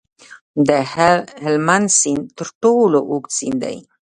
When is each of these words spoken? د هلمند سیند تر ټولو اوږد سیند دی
د 0.67 0.69
هلمند 1.43 1.87
سیند 1.99 2.25
تر 2.37 2.47
ټولو 2.63 2.99
اوږد 3.09 3.31
سیند 3.39 3.57
دی 3.63 3.77